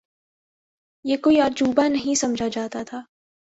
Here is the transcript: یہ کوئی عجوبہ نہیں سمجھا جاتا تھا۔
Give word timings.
یہ 1.03 1.17
کوئی 1.17 1.39
عجوبہ 1.39 1.87
نہیں 1.87 2.15
سمجھا 2.15 2.47
جاتا 2.47 2.83
تھا۔ 2.83 3.01